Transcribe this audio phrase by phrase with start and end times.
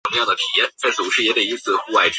[0.09, 1.55] 实德集团还涉足金融领域。